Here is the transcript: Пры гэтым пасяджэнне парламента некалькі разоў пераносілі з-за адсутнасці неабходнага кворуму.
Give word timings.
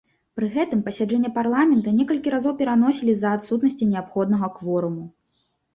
Пры 0.37 0.47
гэтым 0.53 0.79
пасяджэнне 0.87 1.31
парламента 1.35 1.93
некалькі 1.99 2.33
разоў 2.37 2.57
пераносілі 2.63 3.11
з-за 3.21 3.37
адсутнасці 3.39 3.93
неабходнага 3.95 4.55
кворуму. 4.57 5.09